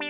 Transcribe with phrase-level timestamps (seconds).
[0.00, 0.06] Bom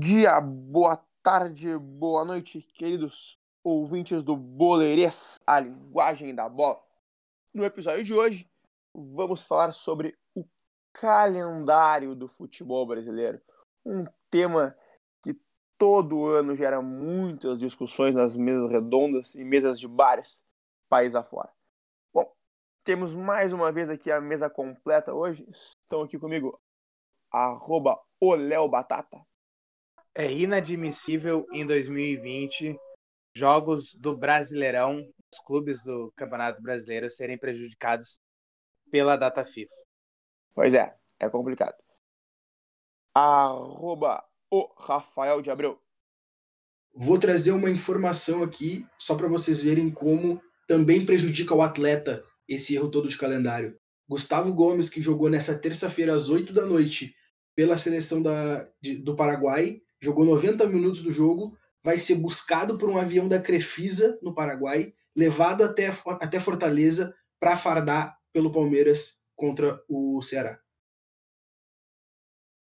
[0.00, 6.82] dia, boa tarde, boa noite, queridos ouvintes do Boleirês, a linguagem da bola.
[7.54, 8.50] No episódio de hoje,
[8.92, 10.44] vamos falar sobre o
[10.92, 13.40] calendário do futebol brasileiro.
[13.86, 14.76] Um tema
[15.80, 20.44] todo ano gera muitas discussões nas mesas redondas e mesas de bares,
[20.90, 21.50] país afora.
[22.12, 22.30] Bom,
[22.84, 25.48] temos mais uma vez aqui a mesa completa hoje.
[25.48, 26.60] Estão aqui comigo,
[27.32, 27.98] arroba
[28.70, 29.24] Batata.
[30.14, 32.78] É inadmissível em 2020
[33.34, 35.00] jogos do Brasileirão,
[35.32, 38.20] os clubes do Campeonato Brasileiro serem prejudicados
[38.90, 39.74] pela data FIFA.
[40.54, 41.82] Pois é, é complicado.
[43.14, 45.80] Arroba o Rafael de Abreu.
[46.94, 52.74] Vou trazer uma informação aqui só para vocês verem como também prejudica o atleta esse
[52.74, 53.78] erro todo de calendário.
[54.08, 57.14] Gustavo Gomes, que jogou nessa terça-feira às 8 da noite
[57.54, 62.90] pela seleção da, de, do Paraguai, jogou 90 minutos do jogo, vai ser buscado por
[62.90, 65.88] um avião da Crefisa, no Paraguai, levado até,
[66.20, 70.60] até Fortaleza para fardar pelo Palmeiras contra o Ceará.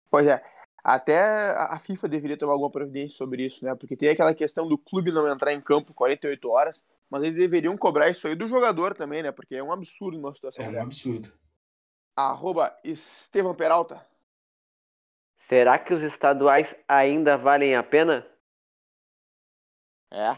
[0.10, 0.44] Pois é,
[0.84, 3.76] até a FIFA deveria tomar alguma providência sobre isso, né?
[3.76, 7.78] Porque tem aquela questão do clube não entrar em campo 48 horas, mas eles deveriam
[7.78, 9.32] cobrar isso aí do jogador também, né?
[9.32, 11.32] Porque é um absurdo uma situação É um absurdo.
[12.16, 14.06] Arroba Estevam Peralta.
[15.38, 18.28] Será que os estaduais ainda valem a pena?
[20.10, 20.38] É,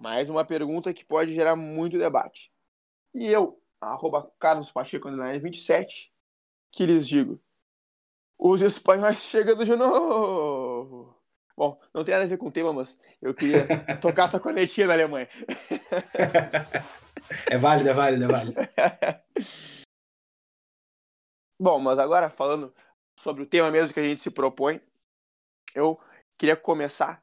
[0.00, 2.52] mais uma pergunta que pode gerar muito debate.
[3.14, 5.08] E eu, arroba Carlos Pacheco
[5.40, 6.12] 27,
[6.72, 7.40] que lhes digo.
[8.38, 11.14] Os espanhóis chegando de novo.
[11.56, 13.66] Bom, não tem nada a ver com o tema, mas eu queria
[14.00, 15.28] tocar essa cornetinha da Alemanha.
[17.48, 18.56] é válido, é válido, é válido.
[21.60, 22.74] Bom, mas agora falando
[23.20, 24.80] sobre o tema mesmo que a gente se propõe,
[25.74, 25.98] eu
[26.36, 27.22] queria começar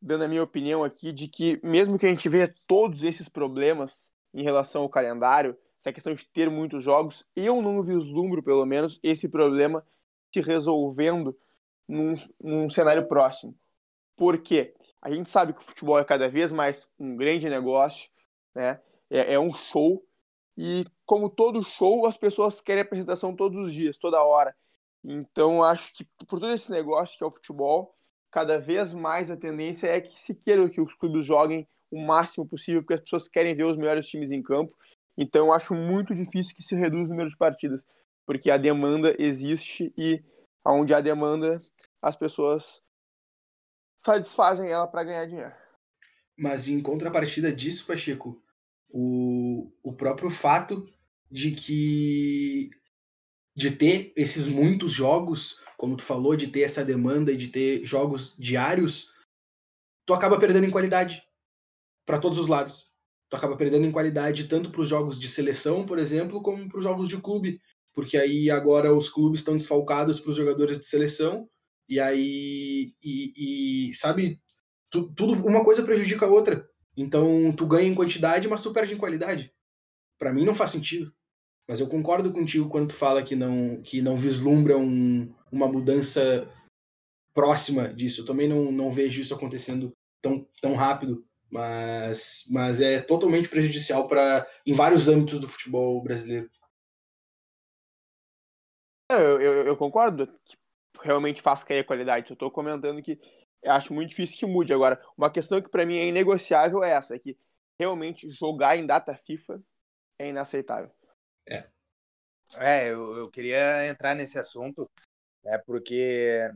[0.00, 4.12] dando a minha opinião aqui de que mesmo que a gente veja todos esses problemas
[4.34, 9.00] em relação ao calendário, essa questão de ter muitos jogos, eu não vislumbro, pelo menos,
[9.02, 9.84] esse problema
[10.32, 11.36] se resolvendo
[11.88, 13.54] num, num cenário próximo.
[14.16, 14.74] Por quê?
[15.00, 18.08] A gente sabe que o futebol é cada vez mais um grande negócio,
[18.54, 18.80] né?
[19.10, 20.02] é, é um show,
[20.56, 24.54] e como todo show, as pessoas querem apresentação todos os dias, toda hora.
[25.04, 27.94] Então, acho que por todo esse negócio que é o futebol,
[28.30, 32.46] cada vez mais a tendência é que se queira que os clubes joguem o máximo
[32.46, 34.74] possível, porque as pessoas querem ver os melhores times em campo.
[35.16, 37.86] Então, acho muito difícil que se reduza o número de partidas,
[38.26, 40.22] porque a demanda existe e
[40.64, 41.60] onde há demanda,
[42.00, 42.82] as pessoas
[43.96, 45.54] satisfazem ela para ganhar dinheiro.
[46.36, 48.42] Mas em contrapartida disso, Pacheco,
[48.88, 50.88] o, o próprio fato
[51.30, 52.70] de que
[53.54, 57.84] de ter esses muitos jogos, como tu falou, de ter essa demanda e de ter
[57.84, 59.12] jogos diários,
[60.06, 61.22] tu acaba perdendo em qualidade
[62.06, 62.90] para todos os lados.
[63.28, 66.78] Tu acaba perdendo em qualidade tanto para os jogos de seleção, por exemplo, como para
[66.78, 67.60] os jogos de clube,
[67.92, 71.48] porque aí agora os clubes estão desfalcados para os jogadores de seleção
[71.88, 74.40] e aí e, e sabe
[74.90, 76.68] tu, tudo uma coisa prejudica a outra.
[76.96, 79.52] Então tu ganha em quantidade, mas tu perde em qualidade.
[80.18, 81.12] Para mim não faz sentido.
[81.68, 86.48] Mas eu concordo contigo quando tu fala que não, que não vislumbra um, uma mudança
[87.32, 88.20] próxima disso.
[88.20, 94.06] Eu também não, não vejo isso acontecendo tão, tão rápido, mas, mas é totalmente prejudicial
[94.06, 96.50] para em vários âmbitos do futebol brasileiro.
[99.20, 100.56] Eu, eu, eu concordo que
[101.02, 102.30] realmente faz cair a qualidade.
[102.30, 103.18] Eu estou comentando que
[103.62, 104.72] eu acho muito difícil que mude.
[104.72, 107.38] Agora, uma questão que para mim é inegociável é essa, é que
[107.78, 109.62] realmente jogar em data FIFA
[110.18, 110.90] é inaceitável.
[111.48, 111.66] É.
[112.58, 114.90] É, eu, eu queria entrar nesse assunto,
[115.42, 116.50] né, porque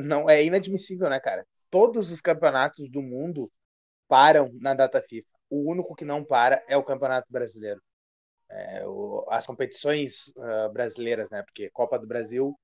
[0.00, 1.46] não é inadmissível, né, cara?
[1.70, 3.50] Todos os campeonatos do mundo
[4.08, 5.28] param na data FIFA.
[5.48, 7.80] O único que não para é o Campeonato Brasileiro.
[8.48, 11.42] É, o, as competições uh, brasileiras, né?
[11.42, 12.58] Porque Copa do Brasil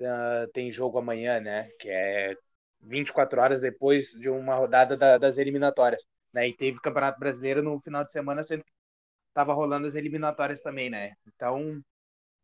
[0.00, 1.68] uh, tem jogo amanhã, né?
[1.80, 2.36] Que é
[2.80, 6.06] 24 horas depois de uma rodada da, das eliminatórias.
[6.32, 6.48] Né?
[6.48, 8.72] E teve Campeonato Brasileiro no final de semana, sendo que
[9.34, 11.14] tava rolando as eliminatórias também, né?
[11.26, 11.82] Então,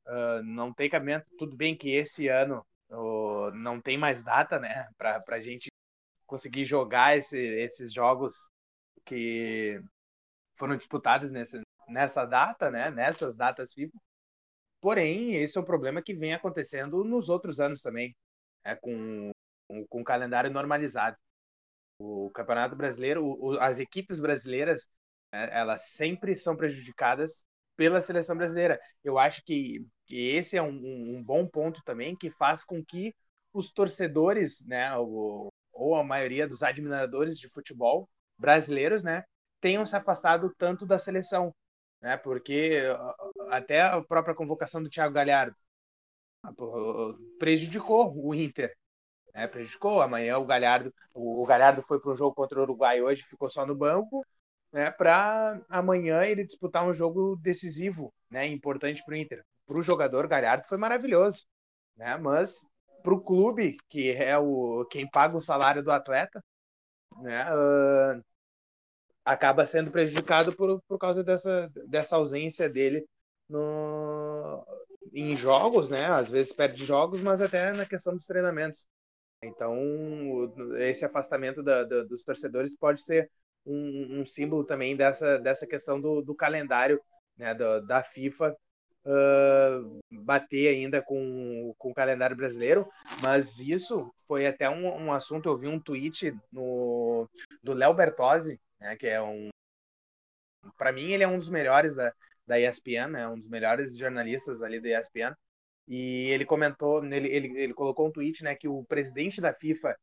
[0.06, 1.26] uh, não tem cabimento.
[1.38, 2.64] Tudo bem que esse ano
[3.55, 4.87] não tem mais data, né?
[4.99, 5.70] Para a gente
[6.26, 8.50] conseguir jogar esse, esses jogos
[9.05, 9.81] que
[10.55, 12.90] foram disputados nesse, nessa data, né?
[12.90, 13.99] Nessas datas FIFA.
[14.81, 18.17] Porém, esse é um problema que vem acontecendo nos outros anos também,
[18.64, 18.76] né?
[18.76, 19.32] com
[19.73, 21.17] com, com o calendário normalizado.
[21.99, 24.88] O Campeonato Brasileiro, o, as equipes brasileiras,
[25.32, 27.44] né, elas sempre são prejudicadas
[27.76, 28.79] pela seleção brasileira.
[29.02, 33.14] Eu acho que, que esse é um, um, bom ponto também que faz com que
[33.52, 38.08] os torcedores, né, ou, ou a maioria dos admiradores de futebol
[38.38, 39.25] brasileiros, né,
[39.61, 41.55] tenham se afastado tanto da seleção,
[42.02, 42.82] né, porque
[43.49, 45.56] até a própria convocação do Thiago Galhardo
[47.38, 48.76] prejudicou o Inter,
[49.32, 50.02] né, prejudicou.
[50.02, 53.64] Amanhã o Galhardo, o, Galhardo foi para um jogo contra o Uruguai hoje, ficou só
[53.64, 54.26] no banco,
[54.72, 59.44] né, para amanhã ele disputar um jogo decisivo, né, importante para o Inter.
[59.66, 61.46] Para o jogador Galhardo foi maravilhoso,
[61.96, 62.66] né, mas
[63.02, 66.43] para o clube, que é o quem paga o salário do atleta,
[67.20, 68.22] né, uh,
[69.24, 73.06] acaba sendo prejudicado por, por causa dessa, dessa ausência dele
[73.48, 74.64] no,
[75.12, 76.06] em jogos, né?
[76.06, 78.86] Às vezes perde jogos, mas até na questão dos treinamentos.
[79.42, 79.76] Então,
[80.78, 83.28] esse afastamento da, da, dos torcedores pode ser
[83.66, 87.00] um, um, símbolo também dessa, dessa questão do, do calendário
[87.36, 88.56] né, da, da FIFA
[89.04, 92.88] uh, bater ainda com, com o calendário brasileiro,
[93.20, 97.28] mas isso foi até um, um assunto, eu vi um tweet no,
[97.62, 99.49] do Léo Bertozzi, né, que é um
[100.76, 102.12] para mim ele é um dos melhores da,
[102.46, 105.34] da ESPN, né, um dos melhores jornalistas ali da ESPN,
[105.88, 109.96] e ele comentou, ele, ele, ele colocou um tweet, né, que o presidente da FIFA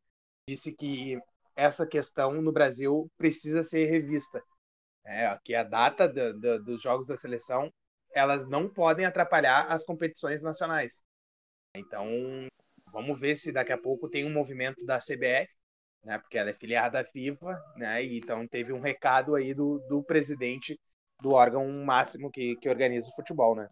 [0.48, 1.18] disse que
[1.56, 4.42] essa questão no Brasil precisa ser revista.
[5.06, 7.72] É, que a data do, do, dos jogos da seleção
[8.14, 11.02] elas não podem atrapalhar as competições nacionais.
[11.76, 12.08] Então,
[12.92, 15.50] vamos ver se daqui a pouco tem um movimento da CBF,
[16.04, 19.80] né, porque ela é filiada à FIFA, né, e então teve um recado aí do,
[19.90, 20.80] do presidente
[21.22, 23.70] do órgão máximo que, que organiza o futebol, né.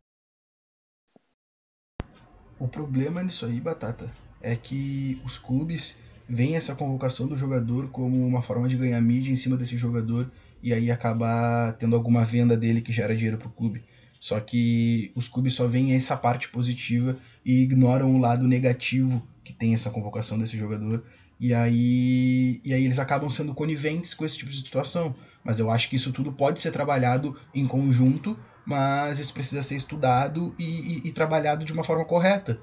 [2.59, 8.25] O problema nisso aí, Batata, é que os clubes veem essa convocação do jogador como
[8.25, 10.30] uma forma de ganhar mídia em cima desse jogador
[10.62, 13.83] e aí acabar tendo alguma venda dele que gera dinheiro para o clube.
[14.19, 17.15] Só que os clubes só veem essa parte positiva
[17.45, 21.06] e ignoram o lado negativo que tem essa convocação desse jogador.
[21.39, 25.16] E aí, e aí eles acabam sendo coniventes com esse tipo de situação.
[25.44, 29.75] Mas eu acho que isso tudo pode ser trabalhado em conjunto, mas isso precisa ser
[29.75, 32.60] estudado e, e, e trabalhado de uma forma correta.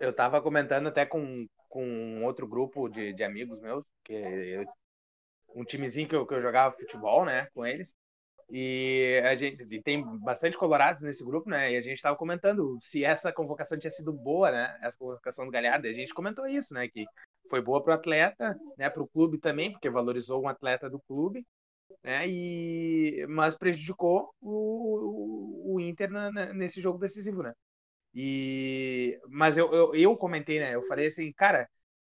[0.00, 4.66] Eu estava comentando até com, com outro grupo de, de amigos meus, que eu,
[5.54, 7.94] um timezinho que eu, que eu jogava futebol, né, com eles.
[8.56, 11.72] E a gente e tem bastante colorados nesse grupo, né?
[11.72, 14.78] E a gente estava comentando se essa convocação tinha sido boa, né?
[14.80, 15.88] Essa convocação do Galhardo.
[15.88, 16.86] A gente comentou isso, né?
[16.86, 17.04] Que
[17.50, 18.88] foi boa para o atleta, né?
[18.88, 21.44] Para o clube também, porque valorizou um atleta do clube,
[22.04, 22.28] né?
[22.28, 27.52] E mas prejudicou o, o, o Inter na, na, nesse jogo decisivo, né?
[28.14, 30.76] E mas eu, eu, eu comentei, né?
[30.76, 31.68] Eu falei assim, cara,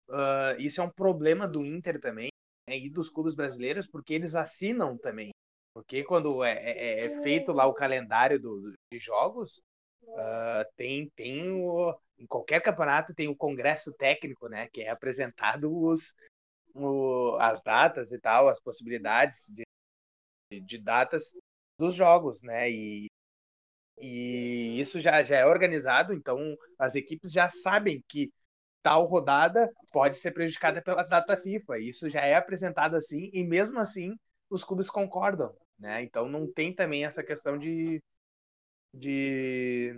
[0.08, 2.30] uh, isso é um problema do Inter também
[2.68, 2.78] né?
[2.78, 5.32] e dos clubes brasileiros, porque eles assinam também
[5.78, 9.62] porque quando é, é, é feito lá o calendário do, de jogos,
[10.02, 14.68] uh, tem, tem o, em qualquer campeonato tem o congresso técnico, né?
[14.72, 16.12] Que é apresentado os,
[16.74, 21.32] o, as datas e tal, as possibilidades de, de datas
[21.78, 22.68] dos jogos, né?
[22.68, 23.06] E,
[24.00, 28.32] e isso já, já é organizado, então as equipes já sabem que
[28.82, 31.78] tal rodada pode ser prejudicada pela data FIFA.
[31.78, 34.18] Isso já é apresentado assim, e mesmo assim
[34.50, 36.02] os clubes concordam né?
[36.02, 38.02] Então não tem também essa questão de,
[38.92, 39.94] de,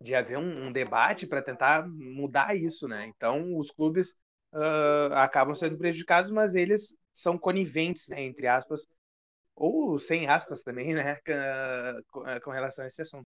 [0.00, 3.06] de haver um, um debate para tentar mudar isso, né?
[3.06, 4.10] Então os clubes
[4.52, 8.86] uh, acabam sendo prejudicados, mas eles são coniventes, né, entre aspas,
[9.54, 11.18] ou sem aspas também, né,
[12.08, 13.26] com, com relação a esse assunto.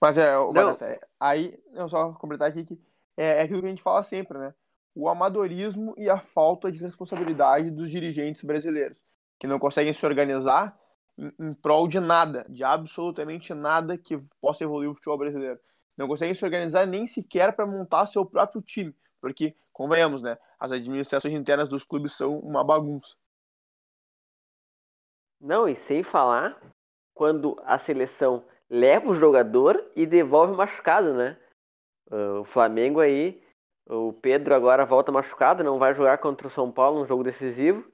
[0.00, 2.80] Mas é, o Batata, aí, eu só completar aqui que
[3.16, 4.54] é, é aquilo que a gente fala sempre, né?
[4.94, 8.98] O amadorismo e a falta de responsabilidade dos dirigentes brasileiros,
[9.38, 10.78] que não conseguem se organizar
[11.38, 15.60] em, prol de nada, de absolutamente nada que possa evoluir o futebol brasileiro.
[15.96, 20.72] Não conseguem se organizar nem sequer para montar seu próprio time, porque, convenhamos, né, as
[20.72, 23.14] administrações internas dos clubes são uma bagunça.
[25.40, 26.60] Não, e sem falar
[27.14, 31.36] quando a seleção leva o jogador e devolve machucado, né?
[32.40, 33.42] O Flamengo aí,
[33.88, 37.84] o Pedro agora volta machucado, não vai jogar contra o São Paulo, um jogo decisivo.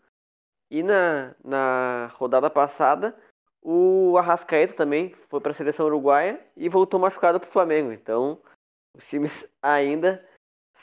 [0.71, 3.17] E na, na rodada passada,
[3.63, 7.93] o Arrascaeta também foi para a seleção uruguaia e voltou machucado para o Flamengo.
[7.93, 8.41] Então,
[8.95, 10.27] os times ainda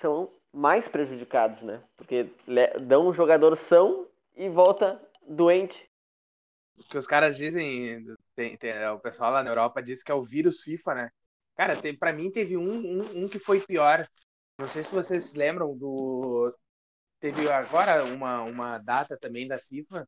[0.01, 1.83] são mais prejudicados, né?
[1.97, 2.29] Porque
[2.81, 5.89] dão um jogador são e volta doente.
[6.77, 10.15] O que os caras dizem, tem, tem, o pessoal lá na Europa diz que é
[10.15, 11.09] o vírus FIFA, né?
[11.55, 14.05] Cara, pra mim teve um, um, um que foi pior,
[14.59, 16.53] Não sei se vocês se lembram do.
[17.25, 20.07] Teve agora uma, uma data também da FIFA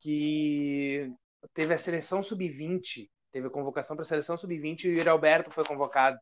[0.00, 1.12] que
[1.52, 5.50] teve a seleção sub-20, teve a convocação para a seleção sub-20 e o Yuri Alberto
[5.50, 6.18] foi convocado.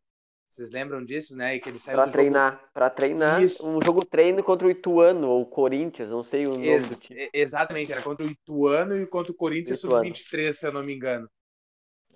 [0.51, 1.55] Vocês lembram disso, né?
[1.55, 2.69] E que ele saiu Para treinar, jogo...
[2.75, 3.71] para treinar Isso.
[3.71, 7.01] um jogo treino contra o Ituano ou o Corinthians, não sei o nome Ex do
[7.01, 7.31] time.
[7.33, 11.31] Exatamente, era contra o Ituano e contra o Corinthians sub-23, se eu não me engano.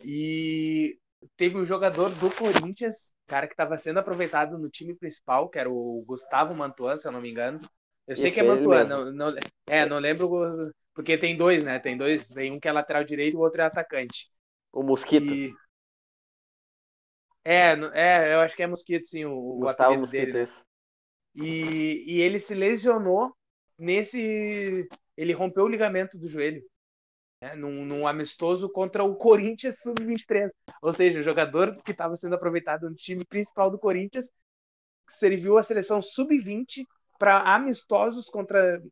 [0.05, 0.99] E
[1.37, 5.71] teve um jogador do Corinthians, cara que estava sendo aproveitado no time principal, que era
[5.71, 7.61] o Gustavo Mantuan, se eu não me engano.
[8.11, 9.35] Eu sei que é Mantuan, não, não,
[9.69, 11.79] é, não lembro, porque tem dois, né?
[11.79, 14.29] Tem dois, tem um que é lateral direito e o outro é atacante.
[14.73, 15.33] O Mosquito.
[15.33, 15.55] E...
[17.45, 20.33] É, é, eu acho que é Mosquito, sim, o, o apelido dele.
[20.43, 20.53] Né?
[21.37, 23.33] E, e ele se lesionou
[23.79, 24.89] nesse.
[25.17, 26.65] Ele rompeu o ligamento do joelho.
[27.41, 30.51] Né, num, num, amistoso contra o Corinthians Sub-23.
[30.83, 34.29] Ou seja, o jogador que estava sendo aproveitado no time principal do Corinthians
[35.09, 36.85] serviu a seleção Sub-20
[37.21, 38.83] para amistosos contra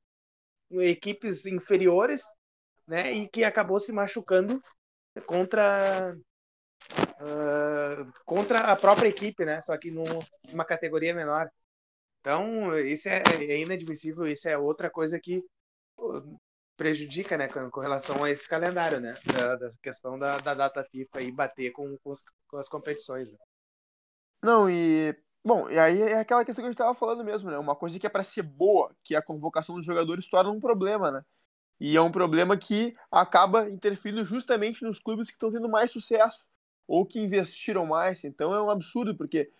[0.70, 2.22] equipes inferiores,
[2.86, 3.10] né?
[3.10, 4.62] E que acabou se machucando
[5.26, 6.14] contra
[6.94, 9.62] uh, contra a própria equipe, né?
[9.62, 11.50] Só que numa categoria menor.
[12.20, 15.42] Então, isso é, é inadmissível, isso é outra coisa que
[16.76, 20.84] prejudica, né, com, com, relação a esse calendário, né, da, da questão da, da, data
[20.84, 22.14] FIFA e bater com, com,
[22.46, 23.32] com as competições.
[23.32, 23.38] Né?
[24.42, 27.58] Não, e Bom, e aí é aquela questão que a gente estava falando mesmo, né?
[27.58, 30.60] Uma coisa que é para ser boa, que é a convocação dos jogadores, torna um
[30.60, 31.24] problema, né?
[31.80, 36.46] E é um problema que acaba interferindo justamente nos clubes que estão tendo mais sucesso
[36.86, 38.24] ou que investiram mais.
[38.24, 39.50] Então é um absurdo, porque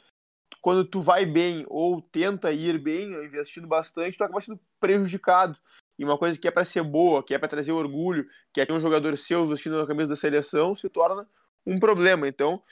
[0.61, 5.57] quando tu vai bem ou tenta ir bem, investindo bastante, tu acaba sendo prejudicado.
[5.99, 8.67] E uma coisa que é para ser boa, que é para trazer orgulho, que é
[8.67, 11.29] ter um jogador seu vestindo a camisa da seleção, se torna
[11.67, 12.27] um problema.
[12.27, 12.63] Então,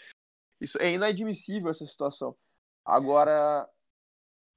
[0.61, 2.37] isso é inadmissível essa situação.
[2.87, 3.69] Agora.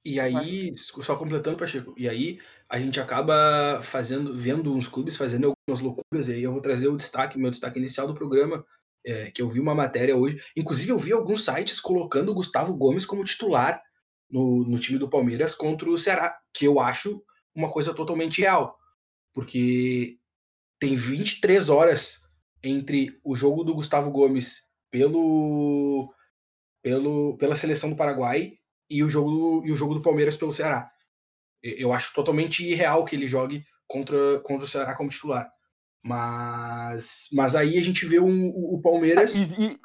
[0.04, 5.48] E aí, só completando, Pacheco, e aí a gente acaba fazendo, vendo uns clubes fazendo
[5.48, 8.64] algumas loucuras, e aí eu vou trazer o destaque, meu destaque inicial do programa,
[9.04, 10.42] é, que eu vi uma matéria hoje.
[10.56, 13.82] Inclusive, eu vi alguns sites colocando o Gustavo Gomes como titular
[14.30, 17.22] no, no time do Palmeiras contra o Ceará, que eu acho
[17.54, 18.78] uma coisa totalmente real.
[19.34, 20.18] Porque
[20.78, 22.30] tem 23 horas
[22.62, 26.12] entre o jogo do Gustavo Gomes pelo,
[26.82, 28.52] pelo pela seleção do Paraguai
[28.88, 30.90] e o jogo e o jogo do Palmeiras pelo Ceará.
[31.62, 35.50] Eu acho totalmente irreal que ele jogue contra, contra o Ceará como titular.
[36.02, 39.38] Mas, mas aí a gente vê um, o Palmeiras.
[39.38, 39.78] E,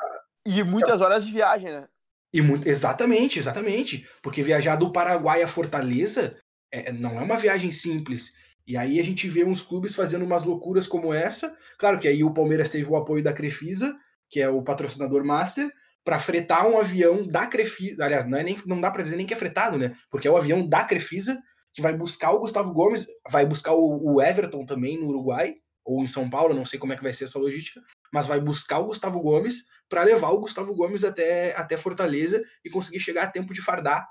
[0.48, 1.88] e, e muitas horas de viagem, né?
[2.34, 4.08] E muito, exatamente, exatamente.
[4.22, 6.38] Porque viajar do Paraguai a Fortaleza
[6.72, 8.34] é, não é uma viagem simples.
[8.68, 11.56] E aí a gente vê uns clubes fazendo umas loucuras como essa.
[11.78, 13.96] Claro que aí o Palmeiras teve o apoio da Crefisa,
[14.30, 15.72] que é o patrocinador master,
[16.06, 18.06] para fretar um avião da Crefisa.
[18.06, 19.94] Aliás, não, é nem, não dá para dizer nem que é fretado, né?
[20.10, 21.38] Porque é o avião da Crefisa
[21.74, 26.02] que vai buscar o Gustavo Gomes, vai buscar o, o Everton também no Uruguai, ou
[26.02, 27.82] em São Paulo, não sei como é que vai ser essa logística,
[28.14, 32.70] mas vai buscar o Gustavo Gomes para levar o Gustavo Gomes até, até Fortaleza e
[32.70, 34.08] conseguir chegar a tempo de fardar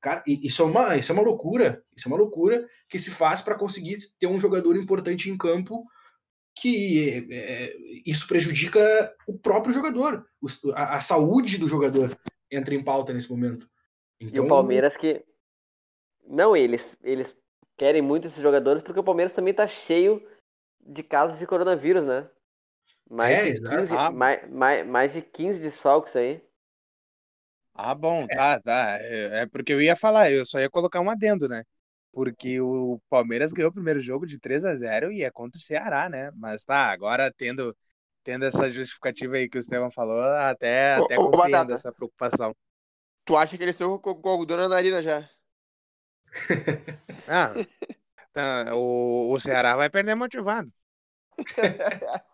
[0.00, 1.82] Cara, isso é, uma, isso é uma loucura.
[1.96, 5.84] Isso é uma loucura que se faz para conseguir ter um jogador importante em campo
[6.60, 8.80] que é, isso prejudica
[9.26, 10.26] o próprio jogador.
[10.74, 12.18] A, a, saúde do jogador
[12.50, 13.68] entra em pauta nesse momento.
[14.20, 14.36] Então...
[14.36, 15.24] E o então, Palmeiras que.
[16.26, 17.34] Não, eles, eles
[17.76, 20.26] querem muito esses jogadores porque o Palmeiras também está cheio
[20.80, 22.28] de casos de coronavírus, né?
[23.08, 24.10] Mais, é, de, 15, ah.
[24.10, 26.42] mais, mais, mais de 15 desfalques aí.
[27.74, 28.34] Ah, bom, é.
[28.34, 28.98] tá, tá.
[29.00, 31.62] É, é, porque eu ia falar, eu só ia colocar um adendo, né?
[32.12, 35.62] Porque o Palmeiras ganhou o primeiro jogo de 3 a 0 e é contra o
[35.62, 36.30] Ceará, né?
[36.34, 37.76] Mas tá, agora tendo,
[38.22, 42.54] tendo essa justificativa aí que o Estevão falou, até, até ô, compreendo essa preocupação.
[43.24, 45.28] Tu acha que eles estão com, com algodão na narina já?
[47.28, 47.52] ah,
[48.32, 50.72] tá, o, o Ceará vai perder motivado.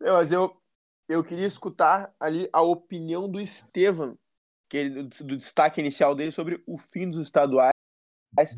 [0.00, 0.56] Não, mas eu,
[1.08, 4.18] eu queria escutar ali a opinião do Estevam,
[4.74, 7.70] que ele, do destaque inicial dele sobre o fim dos estaduais.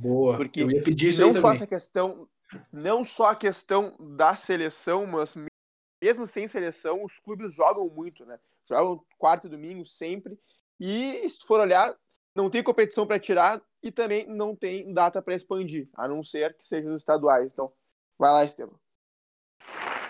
[0.01, 0.39] Boa.
[0.39, 2.27] Porque eu ia pedir isso não só essa questão,
[2.73, 5.35] não só a questão da seleção, mas
[6.03, 8.41] mesmo sem seleção, os clubes jogam muito, né?
[8.67, 10.39] Jogam quarto e domingo sempre.
[10.81, 11.95] E se for olhar,
[12.35, 16.57] não tem competição para tirar e também não tem data para expandir, a não ser
[16.57, 17.53] que sejam os estaduais.
[17.53, 17.71] Então,
[18.19, 18.81] vai lá, Estevam.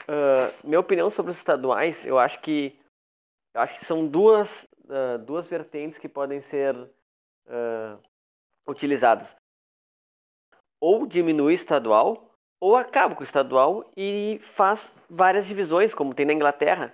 [0.09, 2.79] Uh, minha opinião sobre os estaduais, eu acho que
[3.53, 7.99] eu acho que são duas, uh, duas vertentes que podem ser uh,
[8.67, 9.35] utilizadas.
[10.81, 16.27] Ou diminui o estadual, ou acaba com o estadual e faz várias divisões, como tem
[16.27, 16.93] na Inglaterra.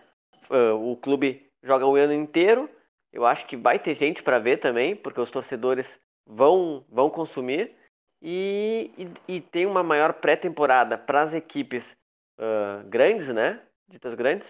[0.81, 2.69] o clube joga o ano inteiro
[3.13, 7.77] Eu acho que vai ter gente para ver também, porque os torcedores vão, vão consumir.
[8.23, 11.97] E, e, e tem uma maior pré-temporada para as equipes
[12.39, 13.61] uh, grandes, né?
[13.89, 14.49] Ditas grandes,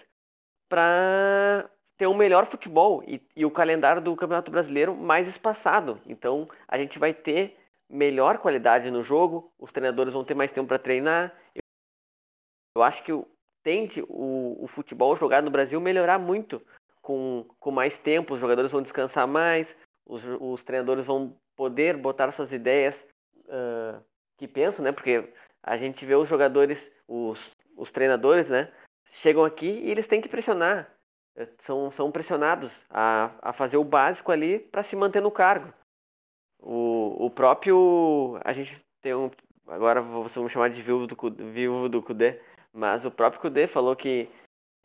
[0.69, 6.01] para ter um melhor futebol e, e o calendário do Campeonato Brasileiro mais espaçado.
[6.07, 7.57] Então a gente vai ter
[7.89, 11.33] melhor qualidade no jogo, os treinadores vão ter mais tempo para treinar.
[12.75, 13.13] Eu acho que
[13.63, 16.61] tende o, o futebol jogado no Brasil melhorar muito
[17.01, 22.33] com, com mais tempo, os jogadores vão descansar mais, os, os treinadores vão poder botar
[22.33, 23.05] suas ideias
[23.47, 24.03] uh,
[24.39, 24.93] que pensam, né?
[24.93, 25.33] Porque
[25.63, 27.39] a gente vê os jogadores, os,
[27.77, 28.73] os treinadores, né?
[29.11, 30.91] Chegam aqui e eles têm que pressionar.
[31.37, 35.73] Eh, são, são pressionados a, a fazer o básico ali para se manter no cargo.
[36.59, 38.39] O, o próprio.
[38.45, 39.31] A gente tem um.
[39.67, 41.17] Agora vamos chamar de viúvo do,
[41.53, 42.41] viúvo do Kudê,
[42.73, 44.29] mas o próprio Kudê falou que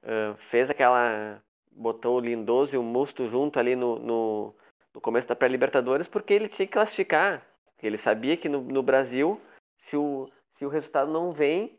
[0.03, 1.41] uh, fez aquela.
[1.71, 4.55] botou o Lindoso e o Musto junto ali no, no,
[4.93, 7.45] no começo da pré-Libertadores porque ele tinha que classificar.
[7.81, 9.39] Ele sabia que no, no Brasil,
[9.81, 10.27] se o,
[10.57, 11.77] se o resultado não vem,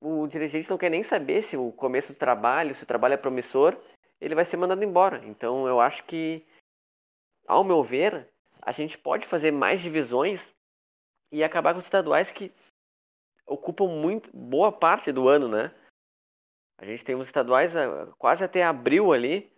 [0.00, 3.18] o dirigente não quer nem saber se o começo do trabalho, se o trabalho é
[3.18, 3.76] promissor,
[4.20, 5.24] ele vai ser mandado embora.
[5.26, 6.44] Então eu acho que,
[7.46, 8.28] ao meu ver,
[8.62, 10.52] a gente pode fazer mais divisões
[11.30, 12.52] e acabar com os estaduais que
[13.46, 15.74] ocupam muito boa parte do ano, né?
[16.78, 19.52] A gente tem os estaduais ah, quase até abril ali.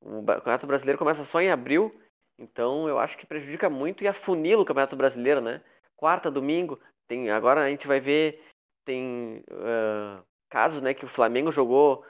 [0.00, 1.94] O Campeonato Brasileiro começa só em abril.
[2.38, 5.62] Então eu acho que prejudica muito e afunila o Campeonato Brasileiro, né?
[5.96, 8.42] Quarta, domingo, tem agora a gente vai ver
[8.84, 12.04] tem uh, casos, né, que o Flamengo jogou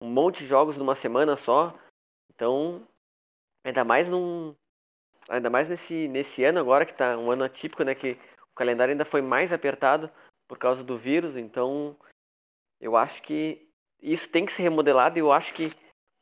[0.00, 1.74] um monte de jogos numa semana só.
[2.32, 2.86] Então,
[3.64, 4.54] ainda mais num
[5.28, 8.12] ainda mais nesse nesse ano agora que tá um ano atípico, né, que
[8.52, 10.10] o calendário ainda foi mais apertado
[10.46, 11.96] por causa do vírus, então
[12.80, 13.68] eu acho que
[14.00, 15.70] isso tem que ser remodelado e eu acho que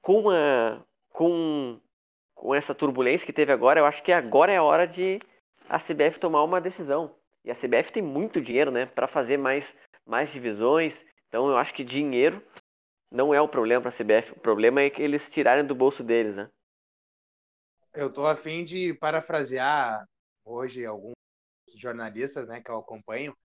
[0.03, 1.81] com a com
[2.35, 5.21] com essa turbulência que teve agora, eu acho que agora é a hora de
[5.69, 7.15] a CBF tomar uma decisão.
[7.45, 9.65] E a CBF tem muito dinheiro, né, para fazer mais
[10.07, 10.95] mais divisões.
[11.29, 12.43] Então eu acho que dinheiro
[13.11, 14.33] não é o problema para a CBF.
[14.33, 16.49] O problema é que eles tirarem do bolso deles, né?
[17.95, 20.07] Eu tô afim de parafrasear
[20.45, 21.15] hoje alguns
[21.75, 23.37] jornalistas, né, que eu acompanho,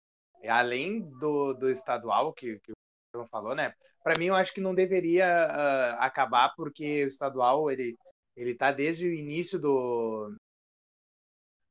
[0.47, 2.76] além do, do estadual que, que o
[3.15, 3.74] João falou, né?
[4.04, 7.95] Para mim, eu acho que não deveria uh, acabar porque o estadual ele
[8.36, 10.34] ele tá desde o início do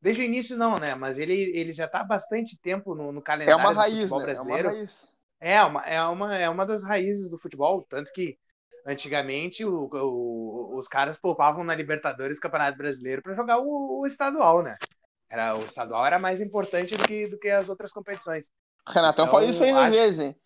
[0.01, 0.95] Desde o início não, né?
[0.95, 4.01] Mas ele, ele já está há bastante tempo no, no calendário é uma raiz, do
[4.01, 4.25] futebol né?
[4.25, 4.69] brasileiro.
[4.69, 5.13] É uma raiz.
[5.41, 8.39] É uma, é, uma, é uma das raízes do futebol, tanto que
[8.87, 14.63] antigamente o, o, os caras poupavam na Libertadores Campeonato Brasileiro para jogar o, o, estadual,
[14.63, 14.77] né?
[15.29, 18.51] Era, o estadual era mais importante do que, do que as outras competições.
[18.87, 19.97] Renatão então, falou isso aí acho...
[19.97, 20.37] vezes, hein?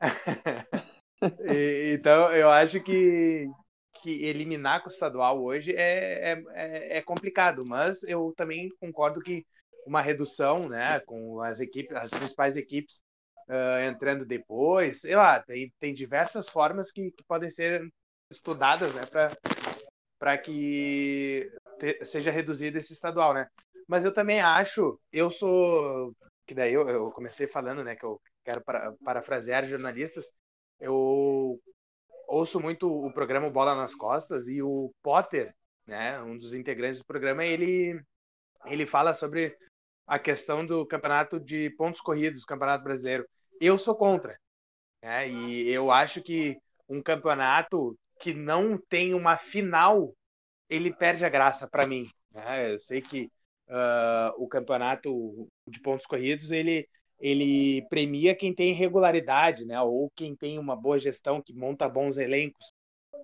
[1.50, 3.46] e, então, eu acho que,
[4.02, 9.20] que eliminar com o estadual hoje é, é, é, é, complicado, mas eu também concordo
[9.20, 9.46] que
[9.86, 13.02] uma redução, né, com as equipes, as principais equipes
[13.48, 17.88] uh, entrando depois, sei lá, tem, tem diversas formas que, que podem ser
[18.30, 19.02] estudadas, né,
[20.18, 23.48] para que te, seja reduzido esse estadual, né.
[23.86, 26.14] Mas eu também acho, eu sou,
[26.46, 30.30] que daí eu, eu comecei falando, né, que eu quero para, parafrasear jornalistas,
[30.80, 31.58] eu
[32.28, 35.54] ouço muito o programa Bola nas Costas e o Potter,
[35.86, 38.00] né, um dos integrantes do programa, ele
[38.66, 39.56] ele fala sobre
[40.06, 43.26] a questão do campeonato de pontos corridos, campeonato brasileiro.
[43.60, 44.38] Eu sou contra,
[45.02, 45.28] né?
[45.28, 46.56] E eu acho que
[46.88, 50.14] um campeonato que não tem uma final,
[50.68, 52.06] ele perde a graça para mim.
[52.32, 52.72] Né?
[52.72, 53.30] Eu sei que
[53.68, 56.88] uh, o campeonato de pontos corridos ele
[57.20, 59.80] ele premia quem tem regularidade, né?
[59.80, 62.72] Ou quem tem uma boa gestão, que monta bons elencos.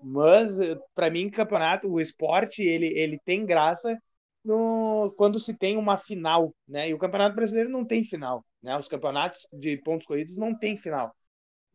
[0.02, 0.58] Mas
[0.94, 3.96] para mim, campeonato, o esporte, ele, ele tem graça
[4.44, 6.88] no, quando se tem uma final, né?
[6.88, 8.76] E o Campeonato Brasileiro não tem final, né?
[8.76, 11.14] Os campeonatos de pontos corridos não tem final.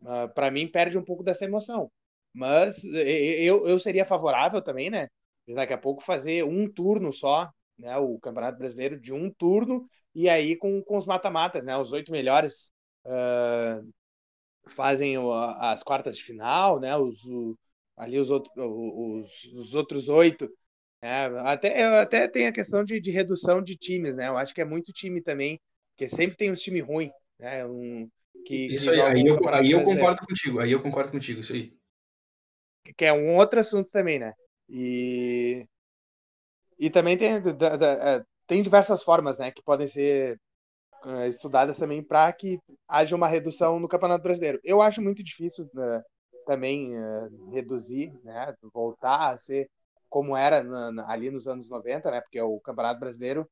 [0.02, 1.92] Uh, ah, para mim perde um pouco dessa emoção.
[2.34, 5.08] Mas eu, eu seria favorável também, né?
[5.48, 7.98] Daqui a pouco fazer um turno só, né?
[7.98, 11.78] O Campeonato Brasileiro de um turno e aí com, com os mata-matas, né?
[11.78, 12.72] Os oito melhores
[13.06, 13.88] uh,
[14.68, 15.16] fazem
[15.60, 16.96] as quartas de final, né?
[16.98, 17.58] Os, o,
[17.98, 20.50] ali os, outro, os, os outros oito.
[21.02, 21.26] Né?
[21.46, 24.28] Até, até tem a questão de, de redução de times, né?
[24.28, 25.60] Eu acho que é muito time também,
[25.92, 27.66] porque sempre tem uns times ruins, né?
[27.66, 28.10] Um,
[28.46, 31.54] que, isso que aí, aí, eu, aí eu concordo contigo, aí eu concordo contigo, isso
[31.54, 31.74] aí.
[32.98, 34.34] Que é um outro assunto também, né?
[34.68, 35.66] E,
[36.80, 40.40] e também tem, é, tem diversas formas, né, que podem ser
[41.06, 44.60] uh, estudadas também para que haja uma redução no Campeonato Brasileiro.
[44.64, 46.04] Eu acho muito difícil uh,
[46.46, 49.70] também uh, reduzir, né, voltar a ser
[50.10, 52.22] como era na, na, ali nos anos 90, né?
[52.22, 53.50] Porque o Campeonato Brasileiro,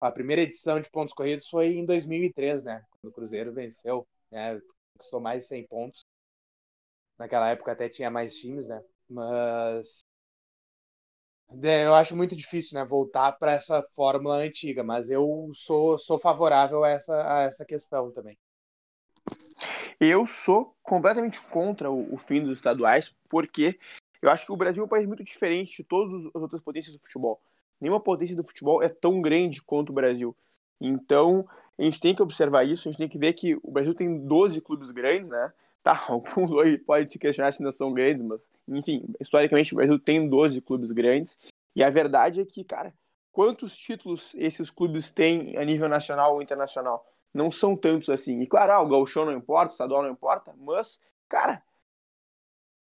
[0.00, 2.84] a primeira edição de pontos corridos foi em 2003, né?
[2.90, 4.60] Quando o Cruzeiro venceu, né?
[4.94, 6.04] Conquistou mais de 100 pontos.
[7.18, 8.82] Naquela época até tinha mais times, né?
[9.08, 10.09] Mas é,
[11.62, 16.84] eu acho muito difícil, né, voltar para essa fórmula antiga, mas eu sou, sou favorável
[16.84, 18.38] a essa, a essa questão também.
[19.98, 23.78] Eu sou completamente contra o, o fim dos estaduais, porque
[24.22, 26.94] eu acho que o Brasil é um país muito diferente de todas as outras potências
[26.94, 27.40] do futebol.
[27.80, 30.36] Nenhuma potência do futebol é tão grande quanto o Brasil.
[30.80, 31.46] Então,
[31.78, 34.18] a gente tem que observar isso, a gente tem que ver que o Brasil tem
[34.18, 35.52] 12 clubes grandes, né?
[35.82, 39.98] Tá, alguns hoje pode se questionar se ainda são grandes, mas, enfim, historicamente o Brasil
[39.98, 41.38] tem 12 clubes grandes.
[41.74, 42.92] E a verdade é que, cara,
[43.32, 47.06] quantos títulos esses clubes têm a nível nacional ou internacional?
[47.32, 48.40] Não são tantos assim.
[48.40, 51.62] E claro, ah, o gauchão não importa, o estadual não importa, mas, cara,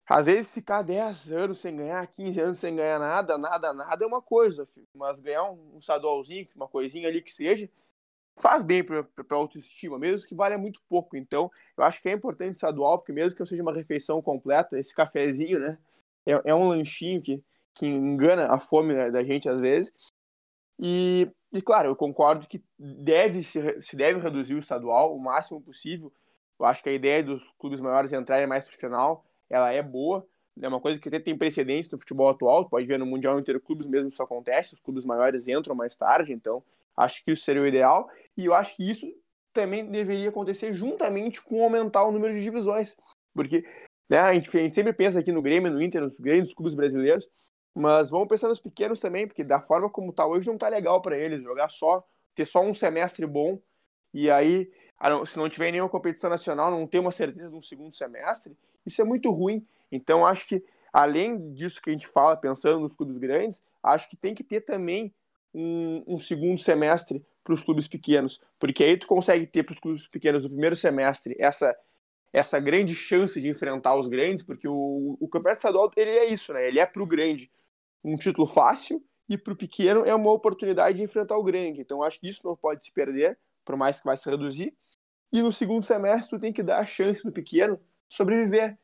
[0.10, 4.08] às vezes ficar 10 anos sem ganhar, 15 anos sem ganhar nada, nada, nada é
[4.08, 4.88] uma coisa, filho.
[4.96, 7.70] mas ganhar um, um estadualzinho, uma coisinha ali que seja,
[8.40, 11.18] faz bem para a autoestima, mesmo que valha muito pouco.
[11.18, 14.22] Então, eu acho que é importante o estadual, porque mesmo que não seja uma refeição
[14.22, 15.78] completa, esse cafezinho, né,
[16.26, 19.94] é, é um lanchinho que, que engana a fome né, da gente às vezes.
[20.80, 25.62] E, e, claro, eu concordo que deve se, se deve reduzir o estadual o máximo
[25.62, 26.12] possível.
[26.58, 29.82] Eu acho que a ideia dos clubes maiores entrarem mais para o final, ela é
[29.82, 30.26] boa.
[30.62, 32.70] É uma coisa que até tem precedência no futebol atual.
[32.70, 34.74] pode ver no Mundial Interclubes mesmo isso acontece.
[34.74, 36.64] Os clubes maiores entram mais tarde, então
[37.00, 38.10] Acho que isso seria o ideal.
[38.36, 39.08] E eu acho que isso
[39.54, 42.96] também deveria acontecer juntamente com aumentar o número de divisões.
[43.34, 43.64] Porque
[44.10, 46.74] né, a, gente, a gente sempre pensa aqui no Grêmio, no Inter, nos grandes clubes
[46.74, 47.30] brasileiros,
[47.74, 51.02] mas vamos pensar nos pequenos também, porque da forma como tá hoje não tá legal
[51.02, 52.04] para eles jogar só,
[52.36, 53.60] ter só um semestre bom
[54.14, 54.70] e aí,
[55.28, 59.02] se não tiver nenhuma competição nacional, não ter uma certeza de um segundo semestre, isso
[59.02, 59.66] é muito ruim.
[59.92, 64.18] Então, acho que, além disso que a gente fala, pensando nos clubes grandes, acho que
[64.18, 65.14] tem que ter também
[65.54, 69.80] um, um segundo semestre para os clubes pequenos, porque aí tu consegue ter para os
[69.80, 71.76] clubes pequenos no primeiro semestre essa
[72.32, 76.54] essa grande chance de enfrentar os grandes, porque o, o campeonato estadual ele é isso,
[76.54, 76.68] né?
[76.68, 77.52] Ele é para o grande
[78.04, 81.82] um título fácil e para o pequeno é uma oportunidade de enfrentar o grande.
[81.82, 84.76] Então acho que isso não pode se perder, por mais que vai se reduzir.
[85.32, 88.78] E no segundo semestre tu tem que dar a chance do pequeno sobreviver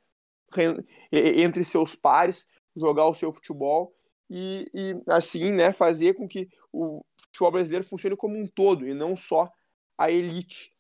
[1.12, 3.96] entre seus pares, jogar o seu futebol
[4.30, 8.94] e, e assim, né, fazer com que o futebol brasileiro funcione como um todo e
[8.94, 9.52] não só
[9.98, 10.74] a elite.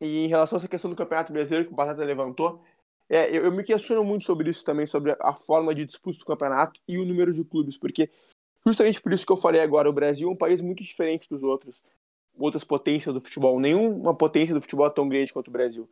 [0.00, 2.62] E em relação a essa questão do Campeonato Brasileiro que o Batata levantou,
[3.08, 6.24] é, eu, eu, me questiono muito sobre isso também, sobre a forma de disputa do
[6.24, 8.10] campeonato e o número de clubes, porque
[8.66, 11.42] justamente por isso que eu falei agora, o Brasil é um país muito diferente dos
[11.42, 11.82] outros,
[12.36, 13.60] outras potências do futebol.
[13.60, 15.88] Nenhuma potência do futebol é tão grande quanto o Brasil.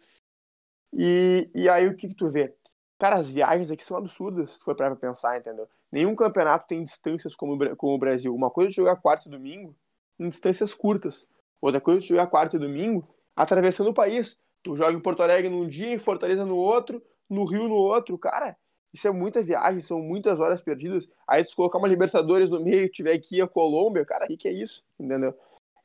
[0.92, 2.54] E, e aí o que, que tu vê?
[2.98, 5.68] Cara, as viagens aqui são absurdas, se for para pensar, entendeu?
[5.94, 8.34] Nenhum campeonato tem distâncias como, como o Brasil.
[8.34, 9.76] Uma coisa é jogar quarta e domingo
[10.18, 11.28] em distâncias curtas.
[11.60, 14.36] Outra coisa é jogar quarta e domingo atravessando o país.
[14.64, 18.18] Tu joga em Porto Alegre num dia, em Fortaleza no outro, no Rio no outro.
[18.18, 18.56] Cara,
[18.92, 21.08] isso é muita viagem, são muitas horas perdidas.
[21.28, 24.48] Aí se colocar uma Libertadores no meio, tiver aqui a Colômbia, cara, o que, que
[24.48, 24.82] é isso?
[24.98, 25.32] Entendeu?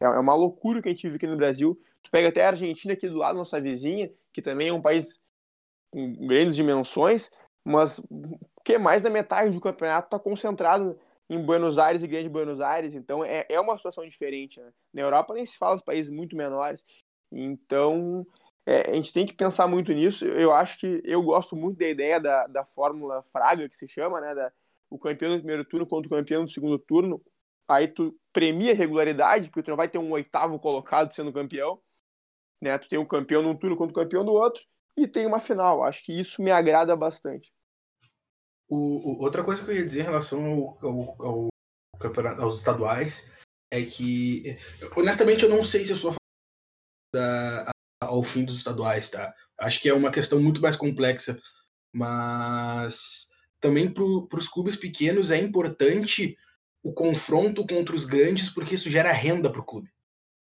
[0.01, 1.79] É, é uma loucura que a gente vive aqui no Brasil.
[2.01, 5.21] Tu pega até a Argentina aqui do lado, nossa vizinha, que também é um país
[5.91, 7.29] com grandes dimensões,
[7.63, 8.01] mas
[8.63, 12.93] que mais da metade do campeonato está concentrado em Buenos Aires e Grande Buenos Aires,
[12.93, 14.59] então é, é uma situação diferente.
[14.59, 14.71] Né?
[14.93, 16.83] Na Europa nem se fala os países muito menores,
[17.31, 18.25] então
[18.65, 20.25] é, a gente tem que pensar muito nisso.
[20.25, 24.19] Eu acho que eu gosto muito da ideia da, da Fórmula Fraga, que se chama,
[24.21, 24.35] né?
[24.35, 24.51] Da,
[24.89, 27.21] o campeão do primeiro turno contra o campeão do segundo turno.
[27.67, 31.79] Aí tu premia a regularidade, porque tu não vai ter um oitavo colocado sendo campeão.
[32.61, 32.77] Né?
[32.77, 34.63] Tu tem um campeão num turno contra o campeão do outro
[34.97, 35.83] e tem uma final.
[35.83, 37.51] Acho que isso me agrada bastante.
[38.69, 41.49] O, o, outra coisa que eu ia dizer em relação ao, ao, ao
[41.99, 43.31] campeonato, aos estaduais
[43.71, 44.57] é que,
[44.95, 46.15] honestamente, eu não sei se eu sou a
[47.13, 49.33] da, ao fim dos estaduais, tá?
[49.57, 51.41] Acho que é uma questão muito mais complexa,
[51.93, 53.29] mas
[53.59, 56.37] também para os clubes pequenos é importante
[56.83, 59.89] o confronto contra os grandes, porque isso gera renda para o clube.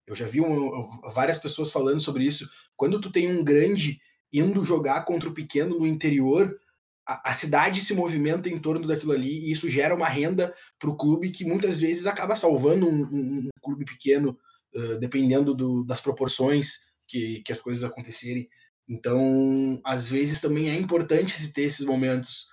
[0.06, 2.48] Eu já vi um, várias pessoas falando sobre isso.
[2.76, 4.00] Quando tu tem um grande
[4.32, 6.58] indo jogar contra o pequeno no interior,
[7.07, 10.97] a, cidade se movimenta em torno daquilo ali e isso gera uma renda para o
[10.97, 14.38] clube que muitas vezes acaba salvando um, um, um clube pequeno,
[14.75, 18.49] uh, dependendo do, das proporções que, que as coisas acontecerem.
[18.88, 22.47] Então, às vezes também é importante se ter esses momentos.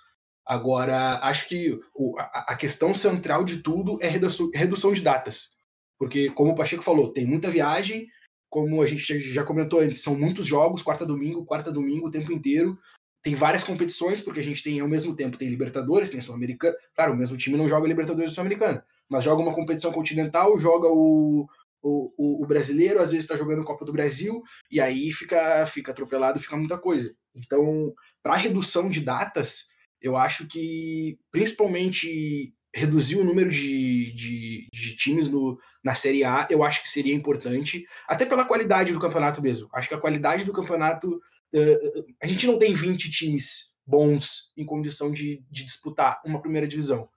[0.46, 5.56] Agora, acho que o, a, a, questão central de tudo é redução, redução de datas.
[5.98, 8.08] Porque, como o Pacheco falou, tem muita viagem,
[8.50, 12.32] como a gente já comentou antes, são muitos jogos, quarta domingo, quarta domingo, o tempo
[12.32, 12.78] inteiro.
[13.22, 16.74] Tem várias competições, porque a gente tem ao mesmo tempo tem Libertadores, tem Sul-Americana.
[16.94, 20.88] Claro, o mesmo time não joga Libertadores e Sul-Americana, mas joga uma competição continental, joga
[20.88, 21.46] o,
[21.82, 26.40] o, o, brasileiro, às vezes está jogando Copa do Brasil, e aí fica, fica atropelado,
[26.40, 27.14] fica muita coisa.
[27.34, 29.68] Então, para redução de datas,
[30.00, 36.46] eu acho que principalmente reduzir o número de, de, de, times no, na Série A,
[36.48, 39.68] eu acho que seria importante, até pela qualidade do campeonato mesmo.
[39.74, 41.20] Acho que a qualidade do campeonato.
[42.22, 47.08] A gente não tem 20 times bons em condição de, de disputar uma primeira divisão.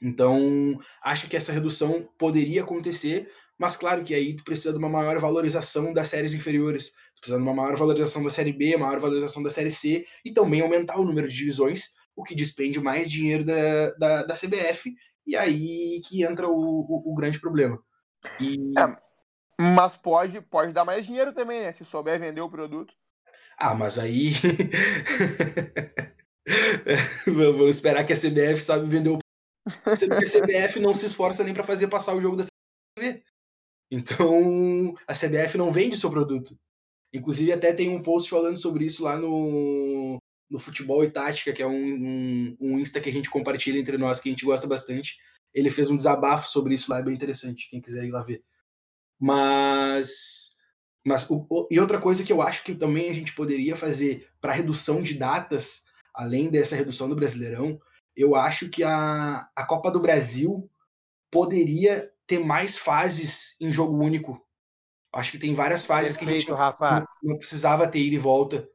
[0.00, 4.88] Então, acho que essa redução poderia acontecer, mas claro que aí tu precisa de uma
[4.88, 9.00] maior valorização das séries inferiores, tu precisa de uma maior valorização da série B, maior
[9.00, 13.10] valorização da série C e também aumentar o número de divisões, o que despende mais
[13.10, 14.94] dinheiro da, da, da CBF,
[15.26, 17.82] e aí que entra o, o, o grande problema.
[18.40, 18.56] E...
[18.78, 18.96] É,
[19.60, 21.72] mas pode, pode dar mais dinheiro também, né?
[21.72, 22.94] Se souber vender o produto.
[23.58, 24.32] Ah, mas aí.
[27.26, 29.18] Vamos esperar que a CBF sabe vender o.
[29.84, 33.22] A CBF não se esforça nem para fazer passar o jogo da CBF.
[33.90, 36.58] Então, a CBF não vende seu produto.
[37.12, 40.18] Inclusive, até tem um post falando sobre isso lá no,
[40.50, 43.96] no Futebol e Tática, que é um, um, um, Insta que a gente compartilha entre
[43.96, 45.16] nós, que a gente gosta bastante.
[45.54, 48.42] Ele fez um desabafo sobre isso lá, é bem interessante, quem quiser ir lá ver.
[49.18, 50.57] Mas.
[51.08, 54.28] Mas o, o, e outra coisa que eu acho que também a gente poderia fazer
[54.40, 57.80] para redução de datas, além dessa redução do Brasileirão,
[58.14, 60.70] eu acho que a, a Copa do Brasil
[61.30, 64.44] poderia ter mais fases em jogo único.
[65.14, 67.00] Acho que tem várias fases Perfeito, que a gente Rafa.
[67.00, 68.68] Não, não precisava ter ida e volta,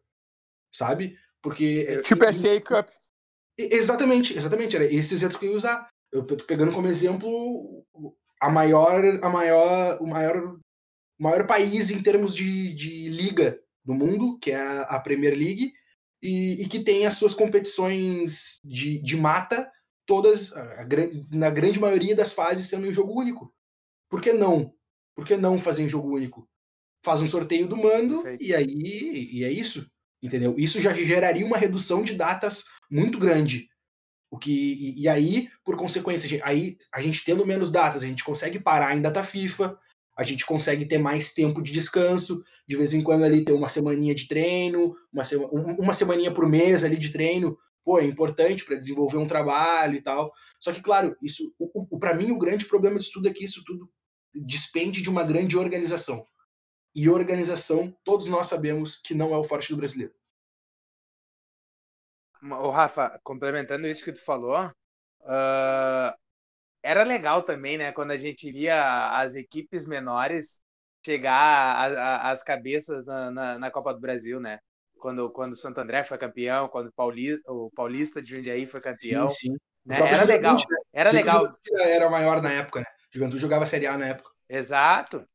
[0.73, 1.17] sabe?
[1.41, 2.01] Porque.
[2.01, 2.89] Tipo FA Cup.
[3.57, 4.75] Exatamente, exatamente.
[4.75, 5.89] Era esse exemplo que eu ia usar.
[6.11, 7.85] Eu tô pegando como exemplo
[8.41, 10.57] a maior, a maior, o maior,
[11.23, 15.73] maior país em termos de, de liga do mundo, que é a, a Premier League,
[16.21, 19.69] e, e, que tem as suas competições de, de mata,
[20.05, 20.87] todas, a,
[21.31, 23.53] na grande maioria das fases, sendo em jogo único.
[24.09, 24.73] Por que não?
[25.15, 26.47] Por que não fazer em jogo único?
[27.03, 28.43] Faz um sorteio do mando Perfeito.
[28.43, 29.85] e aí e é isso
[30.23, 30.55] entendeu?
[30.57, 33.67] Isso já geraria uma redução de datas muito grande.
[34.31, 38.23] O que, e, e, aí, por consequência, aí a gente tendo menos datas, a gente
[38.23, 39.77] consegue parar em data FIFA,
[40.15, 43.69] a gente consegue ter mais tempo de descanso, de vez em quando ali ter uma
[43.69, 48.63] semaninha de treino, uma, sema, uma semaninha por mês ali de treino, pô, é importante
[48.63, 50.31] para desenvolver um trabalho e tal.
[50.59, 53.43] Só que, claro, isso, o, o para mim, o grande problema disso tudo é que
[53.43, 53.89] isso tudo
[54.33, 56.25] despende de uma grande organização.
[56.95, 60.13] E organização, todos nós sabemos que não é o forte do brasileiro.
[62.41, 64.65] O Rafa, complementando isso que tu falou,
[65.21, 66.13] uh,
[66.83, 70.59] era legal também, né, quando a gente via as equipes menores
[71.05, 71.91] chegar
[72.21, 74.59] às cabeças na, na, na, Copa do Brasil, né?
[74.97, 78.79] Quando, quando o Santo André foi campeão, quando o Paulista, o Paulista de Jundiaí foi
[78.79, 79.27] campeão.
[79.27, 79.57] Sim, sim.
[79.85, 79.97] Né?
[79.99, 80.55] Era legal.
[80.55, 80.77] Né?
[80.93, 81.57] Era legal.
[81.81, 82.85] Era maior na época, né?
[83.11, 84.29] Juventude jogava Série A na época.
[84.47, 85.25] Exato.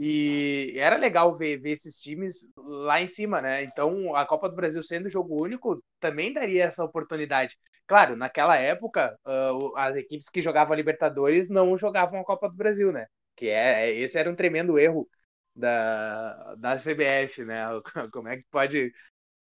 [0.00, 3.64] E era legal ver, ver esses times lá em cima, né?
[3.64, 7.58] Então, a Copa do Brasil sendo jogo único também daria essa oportunidade.
[7.84, 12.54] Claro, naquela época, uh, as equipes que jogavam a Libertadores não jogavam a Copa do
[12.54, 13.06] Brasil, né?
[13.34, 15.08] Que é, esse era um tremendo erro
[15.56, 17.64] da, da CBF, né?
[18.12, 18.92] Como é que pode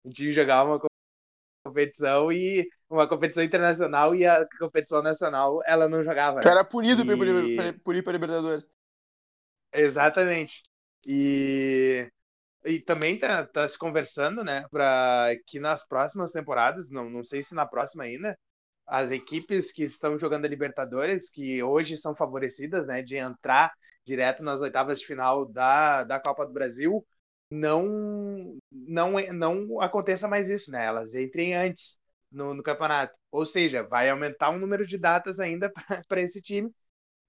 [0.05, 0.79] um time jogar uma
[1.65, 6.37] competição e uma competição internacional e a competição nacional ela não jogava.
[6.37, 6.43] Né?
[6.51, 7.73] era punido e...
[7.73, 8.65] por ir para Libertadores.
[9.75, 10.63] Exatamente.
[11.05, 12.09] E,
[12.65, 17.43] e também tá, tá se conversando, né, para que nas próximas temporadas, não, não sei
[17.43, 18.37] se na próxima ainda,
[18.87, 23.73] as equipes que estão jogando a Libertadores, que hoje são favorecidas, né, de entrar
[24.05, 27.05] direto nas oitavas de final da, da Copa do Brasil,
[27.51, 30.85] não não não aconteça mais isso, né?
[30.85, 31.97] Elas entrem antes
[32.31, 33.17] no, no campeonato.
[33.31, 35.71] Ou seja, vai aumentar o número de datas ainda
[36.07, 36.71] para esse time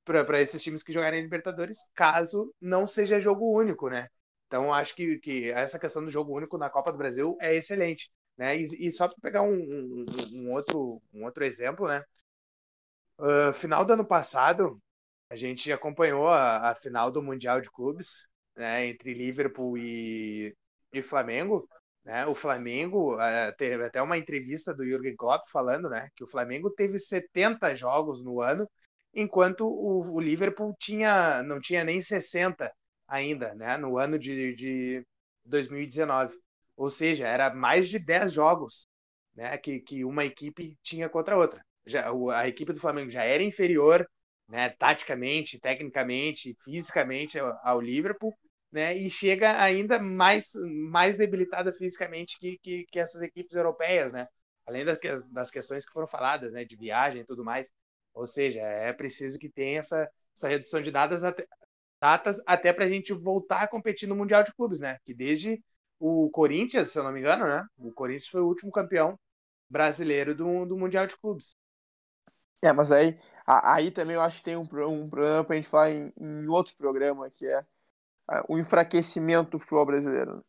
[0.06, 4.08] para esses times que jogarem Libertadores, caso não seja jogo único, né?
[4.46, 8.10] Então acho que, que essa questão do jogo único na Copa do Brasil é excelente,
[8.36, 8.56] né?
[8.56, 12.04] E, e só para pegar um, um, um, outro um outro exemplo, né?
[13.18, 14.80] Uh, final do ano passado
[15.30, 18.86] a gente acompanhou a, a final do Mundial de Clubes, né?
[18.86, 20.54] Entre Liverpool e,
[20.92, 21.68] e Flamengo.
[22.04, 26.26] Né, o Flamengo uh, teve até uma entrevista do Jürgen Klopp falando né, que o
[26.28, 28.70] Flamengo teve 70 jogos no ano
[29.16, 32.72] enquanto o, o, Liverpool tinha, não tinha nem 60
[33.08, 35.06] ainda, né, no ano de, de
[35.44, 36.36] 2019.
[36.76, 38.86] Ou seja, era mais de 10 jogos
[39.34, 41.64] né, que, que uma equipe tinha contra a outra.
[41.86, 44.06] Já, a equipe do Flamengo já era inferior,
[44.48, 48.36] né, taticamente, tecnicamente, fisicamente ao, ao Liverpool,
[48.70, 48.94] né?
[48.96, 50.50] E chega ainda mais,
[50.90, 54.26] mais debilitada fisicamente que, que, que essas equipes europeias, né?
[54.66, 54.98] Além das,
[55.30, 56.64] das questões que foram faladas, né?
[56.64, 57.72] De viagem e tudo mais.
[58.16, 61.46] Ou seja, é preciso que tenha essa, essa redução de datas até,
[62.00, 64.98] datas até para a gente voltar a competir no Mundial de Clubes, né?
[65.04, 65.62] Que desde
[66.00, 67.62] o Corinthians, se eu não me engano, né?
[67.76, 69.20] O Corinthians foi o último campeão
[69.68, 71.58] brasileiro do, do Mundial de Clubes.
[72.64, 75.68] É, mas aí, aí também eu acho que tem um, um problema para a gente
[75.68, 77.62] falar em, em outro programa, que é
[78.48, 80.42] o enfraquecimento do futebol brasileiro.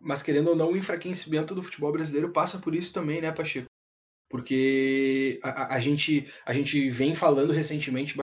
[0.00, 3.73] Mas querendo ou não, o enfraquecimento do futebol brasileiro passa por isso também, né, Pacheco?
[4.34, 8.16] Porque a, a, gente, a gente vem falando recentemente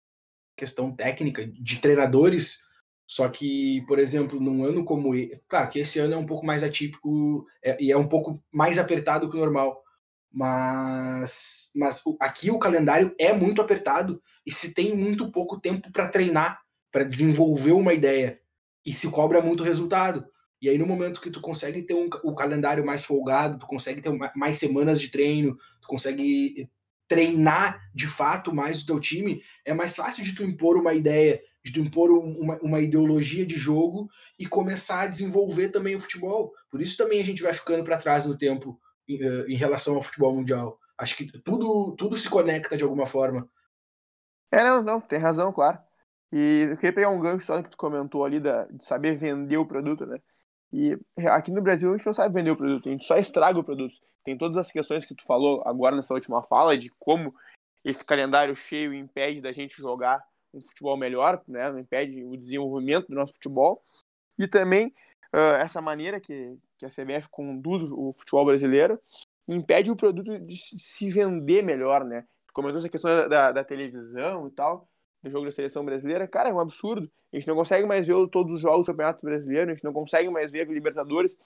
[0.57, 2.67] questão técnica de treinadores,
[3.07, 6.45] só que, por exemplo, num ano como esse, claro que esse ano é um pouco
[6.45, 9.81] mais atípico é, e é um pouco mais apertado que o normal,
[10.29, 16.09] mas, mas aqui o calendário é muito apertado e se tem muito pouco tempo para
[16.09, 16.59] treinar,
[16.91, 18.37] para desenvolver uma ideia
[18.85, 20.25] e se cobra muito resultado.
[20.61, 24.01] E aí no momento que tu consegue ter um, o calendário mais folgado, tu consegue
[24.01, 26.69] ter mais semanas de treino, tu consegue
[27.07, 31.41] treinar de fato mais o teu time, é mais fácil de tu impor uma ideia,
[31.61, 34.07] de tu impor uma, uma ideologia de jogo
[34.39, 36.53] e começar a desenvolver também o futebol.
[36.69, 39.95] Por isso também a gente vai ficando para trás no tempo em, eh, em, relação
[39.95, 40.79] ao futebol mundial.
[40.97, 43.49] Acho que tudo, tudo se conecta de alguma forma.
[44.49, 45.79] É, não, não, tem razão, claro.
[46.31, 49.57] E eu queria pegar um gancho só que tu comentou ali da, de saber vender
[49.57, 50.17] o produto, né?
[50.73, 53.59] E aqui no Brasil a gente não sabe vender o produto, a gente só estraga
[53.59, 53.95] o produto.
[54.23, 57.33] Tem todas as questões que tu falou agora nessa última fala de como
[57.83, 61.67] esse calendário cheio impede da gente jogar um futebol melhor, né?
[61.79, 63.83] impede o desenvolvimento do nosso futebol.
[64.37, 64.87] E também
[65.33, 68.99] uh, essa maneira que, que a CBF conduz o futebol brasileiro
[69.47, 72.25] impede o produto de se vender melhor, né?
[72.53, 74.87] Comentou essa questão da, da televisão e tal
[75.23, 77.09] no jogo da seleção brasileira, cara, é um absurdo.
[77.31, 79.93] A gente não consegue mais ver todos os jogos do Campeonato Brasileiro, a gente não
[79.93, 81.37] consegue mais ver a Libertadores,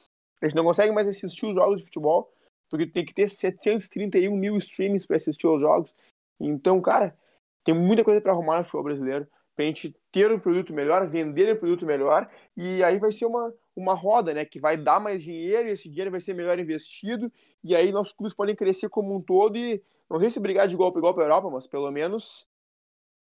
[0.42, 2.32] a gente não consegue mais assistir os jogos de futebol,
[2.70, 5.94] porque tem que ter 731 mil streams para assistir os jogos.
[6.40, 7.16] Então, cara,
[7.64, 11.54] tem muita coisa para arrumar no futebol brasileiro, pra gente ter um produto melhor, vender
[11.54, 15.24] um produto melhor, e aí vai ser uma, uma roda, né, que vai dar mais
[15.24, 17.32] dinheiro, e esse dinheiro vai ser melhor investido,
[17.64, 20.74] e aí nossos clubes podem crescer como um todo e não sei se brigar de
[20.74, 22.48] igual para igual para Europa, mas pelo menos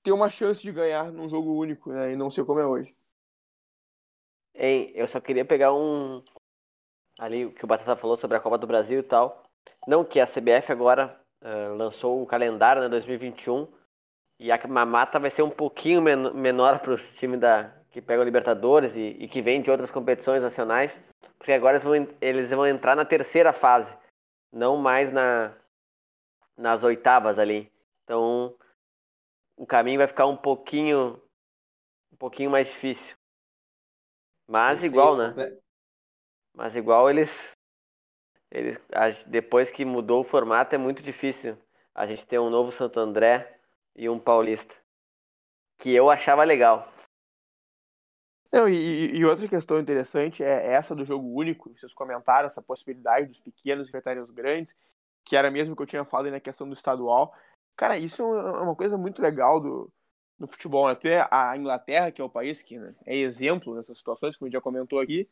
[0.04, 2.12] ter uma chance de ganhar num jogo único, né?
[2.12, 2.94] E não ser como é hoje.
[4.54, 6.24] Hein, eu só queria pegar um.
[7.18, 9.44] Ali o que o Batata falou sobre a Copa do Brasil e tal.
[9.88, 13.68] Não que a CBF agora uh, lançou o calendário, né, 2021.
[14.40, 18.26] E a mamata vai ser um pouquinho men menor para os times da, que pegam
[18.26, 20.92] Libertadores e, e, que vêm de outras competições nacionais.
[21.38, 23.92] Porque agora eles vão, eles vão entrar na terceira fase.
[24.52, 25.54] Não mais na,
[26.58, 27.72] nas oitavas ali.
[28.04, 28.56] Então
[29.56, 31.22] o caminho vai ficar um pouquinho
[32.12, 33.16] um pouquinho mais difícil.
[34.48, 34.94] Mas Perfeito.
[34.94, 35.58] igual, né?
[36.54, 37.58] Mas igual eles
[38.52, 38.80] eles
[39.26, 41.58] depois que mudou o formato é muito difícil
[41.94, 43.60] a gente ter um novo Santo André
[43.96, 44.76] e um Paulista.
[45.80, 46.92] Que eu achava legal.
[48.52, 51.76] Não, e, e, outra questão interessante é essa do jogo único.
[51.76, 54.76] Vocês comentaram essa possibilidade dos pequenos enfrentarem os grandes,
[55.26, 57.36] que era mesmo que eu tinha falado na questão do estadual.
[57.76, 59.92] Cara, isso é, é uma coisa muito legal do,
[60.40, 60.96] do futebol, né?
[60.96, 64.50] Porque a Inglaterra, que é o país que né, é exemplo dessas situações, como a
[64.50, 65.28] gente já comentou aqui,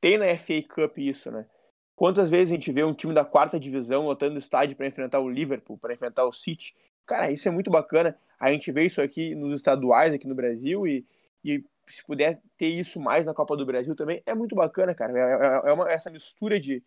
[0.00, 1.46] tem na FA Cup isso, né?
[1.94, 5.28] Quantas vezes a gente vê um time da quarta divisão lotando estádio para enfrentar o
[5.28, 6.74] Liverpool, para enfrentar o City?
[7.04, 8.18] Cara, isso é muito bacana.
[8.38, 11.04] A gente vê isso aqui nos estaduais, aqui no Brasil, e,
[11.44, 15.12] e se puder ter isso mais na Copa do Brasil também, é muito bacana, cara.
[15.12, 16.82] É, é, é uma, essa mistura de,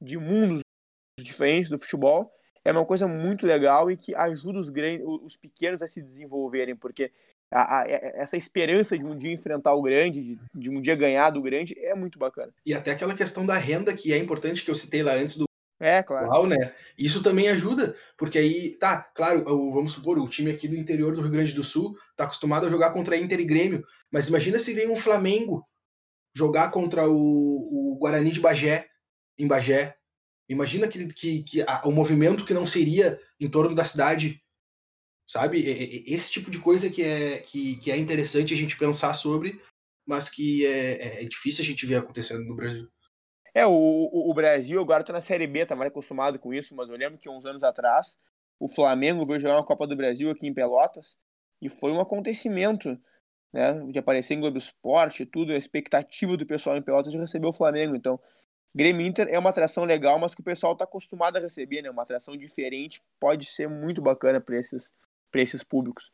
[0.00, 0.60] de mundos
[1.18, 2.32] diferentes do futebol
[2.64, 6.76] é uma coisa muito legal e que ajuda os, grandes, os pequenos a se desenvolverem,
[6.76, 7.10] porque
[7.50, 11.30] a, a, essa esperança de um dia enfrentar o grande, de, de, um dia ganhar
[11.30, 12.52] do grande, é muito bacana.
[12.64, 15.44] E até aquela questão da renda que é importante, que eu citei lá antes do.
[15.80, 16.28] É, claro.
[16.28, 16.72] Uau, né?
[16.96, 21.20] Isso também ajuda, porque aí, tá, claro, vamos supor, o time aqui do interior do
[21.20, 24.72] Rio Grande do Sul tá acostumado a jogar contra Inter e Grêmio, mas imagina se
[24.72, 25.66] vem um Flamengo
[26.34, 28.86] jogar contra o, o Guarani de Bagé,
[29.36, 29.96] em Bagé,
[30.52, 34.40] Imagina que, que, que a, o movimento que não seria em torno da cidade,
[35.28, 35.60] sabe?
[36.06, 39.60] Esse tipo de coisa que é, que, que é interessante a gente pensar sobre,
[40.06, 42.88] mas que é, é, é difícil a gente ver acontecendo no Brasil.
[43.54, 46.74] É, o, o, o Brasil agora tá na Série B, tá mais acostumado com isso,
[46.74, 48.16] mas eu lembro que uns anos atrás
[48.58, 51.16] o Flamengo veio jogar uma Copa do Brasil aqui em Pelotas
[51.60, 52.98] e foi um acontecimento,
[53.52, 53.80] né?
[53.90, 57.52] De aparecer em Globo Esporte, tudo, a expectativa do pessoal em Pelotas de receber o
[57.52, 57.94] Flamengo.
[57.94, 58.20] Então,
[58.74, 61.90] Grêmio Inter é uma atração legal, mas que o pessoal está acostumado a receber, né?
[61.90, 64.92] Uma atração diferente pode ser muito bacana para esses,
[65.34, 66.10] esses públicos.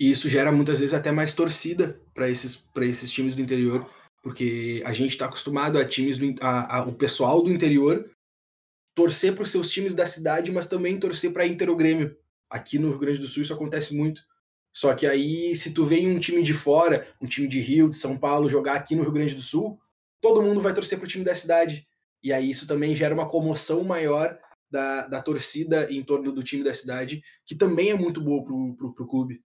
[0.00, 3.88] E isso gera muitas vezes até mais torcida para esses, esses times do interior,
[4.22, 8.10] porque a gente está acostumado a times do, a, a, o pessoal do interior
[8.94, 12.16] torcer para os seus times da cidade, mas também torcer para Inter ou Grêmio.
[12.50, 14.22] Aqui no Rio Grande do Sul isso acontece muito.
[14.72, 17.96] Só que aí, se tu vem um time de fora, um time de Rio, de
[17.96, 19.78] São Paulo, jogar aqui no Rio Grande do Sul,
[20.22, 21.86] todo mundo vai torcer para o time da cidade.
[22.22, 24.38] E aí isso também gera uma comoção maior
[24.70, 28.74] da, da torcida em torno do time da cidade, que também é muito boa pro,
[28.76, 29.44] pro, pro clube.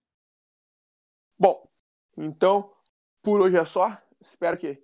[1.37, 1.67] Bom,
[2.15, 2.71] então,
[3.21, 4.01] por hoje é só.
[4.21, 4.81] Espero que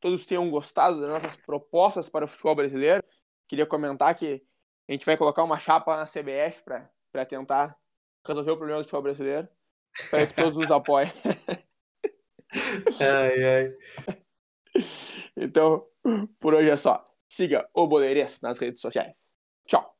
[0.00, 3.02] todos tenham gostado das nossas propostas para o futebol brasileiro.
[3.48, 4.44] Queria comentar que
[4.88, 7.78] a gente vai colocar uma chapa na CBF para tentar
[8.26, 9.48] resolver o problema do futebol brasileiro.
[9.96, 11.10] Espero que todos nos apoiem.
[13.00, 13.76] ai, ai.
[15.36, 15.86] Então,
[16.40, 17.04] por hoje é só.
[17.28, 19.32] Siga o Boleirês nas redes sociais.
[19.66, 19.95] Tchau.